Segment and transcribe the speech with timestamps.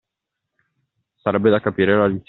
[1.21, 2.19] Sarebbe da capire la licenza.